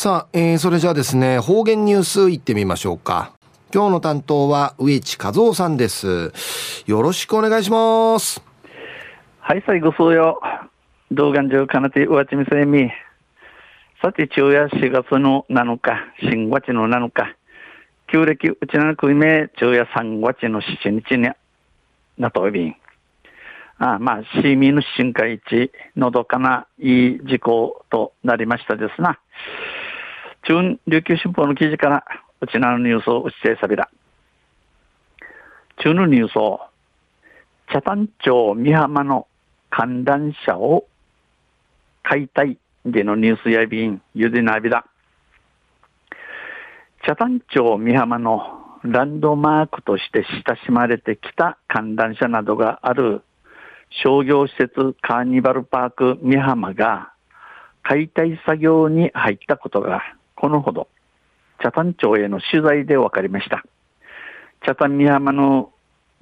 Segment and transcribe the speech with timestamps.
[0.00, 3.32] さあ、えー、それじゃあですね、方言ニュースいってみましょうか。
[3.74, 6.32] 今日の担当は植地和夫さんです。
[6.86, 8.40] よろしくお願いします。
[9.40, 10.40] はい、最後そうよ。
[11.10, 12.92] 動画上かなてわちみせみ。
[14.00, 15.98] さて、昼夜4月の7日、
[16.30, 17.34] 新月の7日、
[18.06, 21.28] 旧暦うちなくいめ、昼夜3月の7日に
[22.18, 22.76] なとびん。
[23.80, 29.18] ああまあ、市民の新会一、のどかないい事項となりましたですな。
[30.48, 32.04] 中琉球新報の記事から、
[32.40, 33.90] うちなのニュースをうちてさびら。
[35.76, 36.60] 中のニュースを、
[37.70, 39.26] 茶谷町美浜の
[39.68, 40.86] 観覧車を
[42.02, 44.86] 解体でのニュースやびん、ゆでなびら。
[47.06, 53.20] 茶谷町美浜のランドマークとして親しまれてきた観覧車などがある
[54.02, 57.12] 商業施設カーニバルパーク美浜が
[57.82, 60.00] 解体作業に入ったことが
[60.40, 60.86] このほど
[61.60, 63.64] 茶谷町への取材で分かりました。
[64.64, 65.72] 茶谷美浜の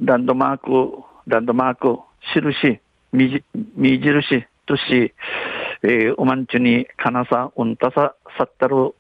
[0.01, 1.99] ランドマーク、ランドマーク、
[2.35, 2.81] 印、
[3.13, 3.45] み
[3.77, 5.13] み印とし、
[5.83, 8.95] えー、おまんちゅに金さ、うんたさ、さったる、こ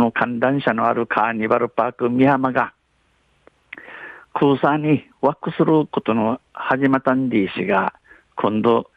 [0.00, 2.72] の観覧車のあるカーニバルパーク美浜が、
[4.32, 7.92] 空さにワックすることの始まったんでしが、
[8.36, 8.90] 今度、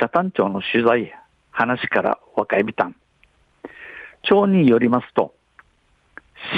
[0.00, 1.14] 茶谷町の取材、
[1.52, 2.96] 話から分かりびたん。
[4.28, 5.34] 町によりますと、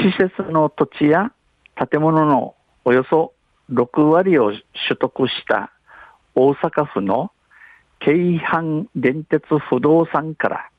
[0.02, 1.32] 施設の土地や
[1.90, 3.32] 建物のおよそ
[3.72, 4.62] 6割を取
[4.98, 5.72] 得した
[6.34, 7.30] 大阪府の
[8.00, 10.70] 京阪電鉄不動産から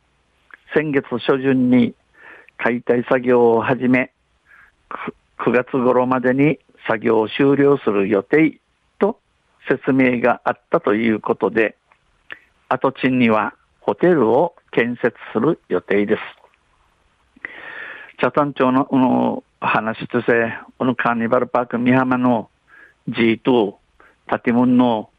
[0.74, 1.94] 先月初旬に
[2.58, 4.12] 解体作業を始め
[5.40, 8.60] 9月頃までに作業を終了する予定
[9.00, 9.20] と
[9.68, 11.76] 説明があったということで
[12.70, 16.22] 跡地にはホテルを建設する予定です。
[18.20, 22.50] 茶谷町のの話として、このカーニバルパーク美浜の
[23.10, 23.76] G2
[24.44, 25.10] 建物の、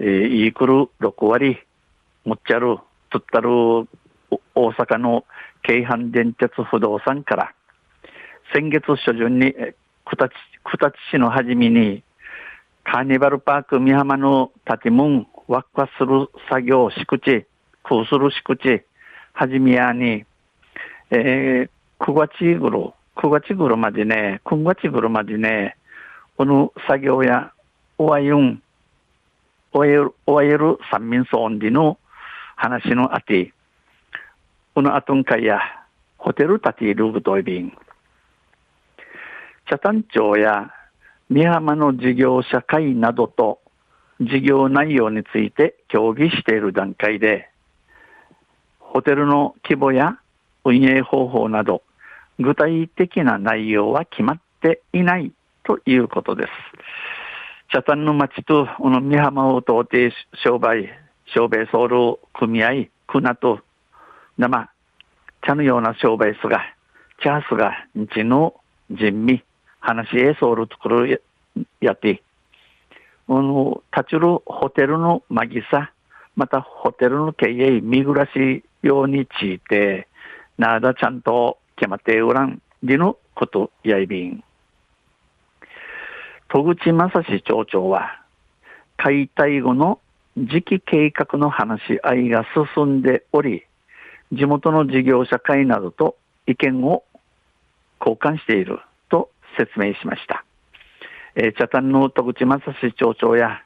[0.00, 0.08] えー、
[0.44, 1.58] イークル6割、
[2.24, 2.78] 持っちゃる、
[3.12, 5.24] つったる大阪の
[5.62, 7.52] 京阪電鉄不動産から、
[8.52, 10.34] 先月初旬に、九立
[11.12, 12.02] 市の初めに、
[12.82, 14.50] カーニバルパーク美浜の
[14.82, 17.46] 建物、輪っかする作業、敷地、
[17.84, 18.84] 空する敷地、
[19.32, 20.24] はじめやに、
[21.10, 25.76] えー、9月頃、9月頃までね、9月頃までね、
[26.36, 27.52] この作業や、
[27.98, 28.62] おわゆん、
[29.72, 31.98] おわゆる、おわゆる三民村での
[32.56, 33.52] 話のあて、
[34.74, 35.60] この後んかや、
[36.18, 37.72] ホテル建てるぐといびん。
[39.68, 40.70] 茶谷町や
[41.30, 43.58] 美浜の事業者会などと
[44.20, 47.50] 事業内容について協議している段階で、
[48.78, 50.18] ホテルの規模や
[50.64, 51.82] 運営方法など、
[52.38, 55.32] 具体的な内容は決まっていない
[55.64, 56.48] ということです。
[57.72, 60.12] 茶谷の町とこの美浜を通って
[60.44, 60.88] 商売、
[61.34, 63.60] 商売ソウル組合、クナと
[64.38, 64.70] 生、
[65.46, 66.62] 茶のような商売すが、
[67.22, 68.54] 茶すが、日の
[68.90, 69.42] 人味、
[69.80, 71.22] 話へソウル作る
[71.80, 72.22] やって、
[73.26, 75.90] この立ちるホテルのまぎさ、
[76.36, 80.06] またホテルの経営、見暮らしようについて、
[80.58, 84.42] なだちゃんと決まっておらんでのことやいびん。
[86.48, 88.22] 戸口正史町長は、
[88.96, 90.00] 解体後の
[90.36, 92.44] 次期計画の話し合いが
[92.74, 93.64] 進んでおり、
[94.32, 96.16] 地元の事業者会などと
[96.46, 97.04] 意見を
[98.00, 100.44] 交換していると説明しました。
[101.34, 103.62] えー、茶谷の戸口正史町長や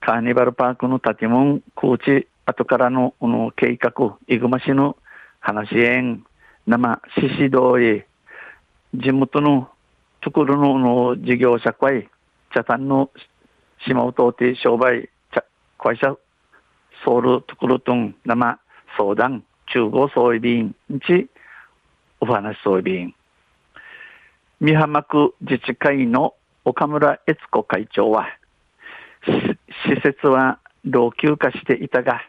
[0.00, 4.96] カーニバルパークの建物、高知、後からのの計画、いぐま市の
[5.40, 6.00] 話し合
[6.66, 8.04] 生、獅子通り、
[8.92, 9.70] 地元の
[10.20, 12.08] ところのの事業者会、
[12.52, 13.10] 茶炭の
[13.86, 15.08] 島を通って商売、
[15.78, 16.16] 会社、
[17.04, 18.58] ソウルところとん、生、
[18.98, 20.74] 相談、中合総意便、
[21.06, 21.28] ち、
[22.20, 23.14] お話総意便。
[24.60, 28.26] 美浜区自治会の岡村悦子会長は、
[29.24, 32.22] 施設は老朽化していたが、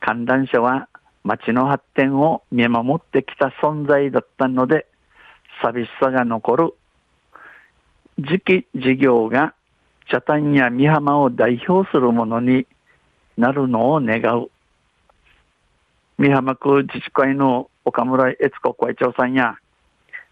[0.00, 0.88] 観覧車は
[1.24, 4.86] 町の発展を見守ってきた存在だったので、
[5.62, 6.74] 寂しさが残る
[8.16, 9.54] 次期事業が
[10.10, 12.66] 茶谷や美浜を代表するものに
[13.36, 14.50] なるのを願う。
[16.18, 19.56] 美浜区自治会の岡村悦子会長さんや、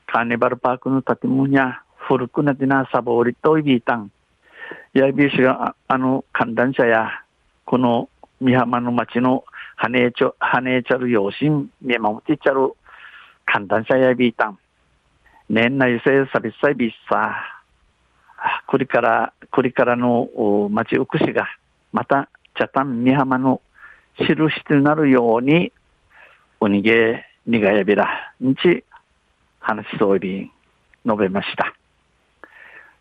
[0.06, 4.10] カーニバルパークの建物や古くなってなサボーリといびいたん。
[4.92, 7.10] やいびしがあの観覧車や、
[7.64, 8.08] この
[8.40, 9.44] 美浜の町の
[9.80, 12.72] 跳ねちゃ、跳ねちゃる養親、見守ってちゃる
[13.46, 14.58] 簡単者やビータン。
[15.48, 17.34] 年内せさびさびさ。
[18.66, 21.48] これから、これからの町うくしが、
[21.92, 23.60] また、茶炭美浜の
[24.18, 25.72] 印となるように、
[26.60, 28.84] おにげ、にがやびら、んち、
[29.60, 30.50] 話しそうび
[31.06, 31.72] 述べました。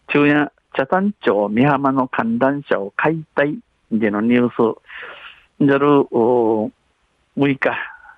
[0.10, 3.58] 昼夜、茶炭町美浜の観覧車を解体
[3.92, 4.80] でのニュース、
[5.60, 6.72] 6
[7.36, 7.60] 日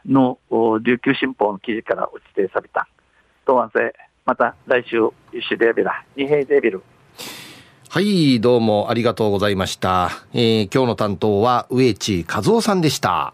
[0.05, 0.37] の
[0.81, 2.87] 琉球新報の記事から落ちてさびた。
[3.45, 3.93] とわせ、
[4.25, 4.97] また来週、
[5.31, 6.83] 一緒でビラ、二平でビル。
[7.87, 10.11] はい、どうもありがとうございました。
[10.33, 13.33] えー、今日の担当は植地和夫さんでした。